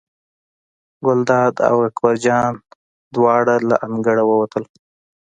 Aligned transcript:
ګلداد 1.05 1.55
او 1.69 1.75
اکبر 1.87 2.15
جان 2.25 2.51
دواړه 3.15 3.55
له 3.69 3.75
انګړه 3.87 4.23
ووتل. 4.27 4.63